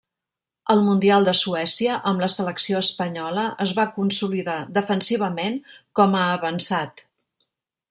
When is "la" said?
2.25-2.29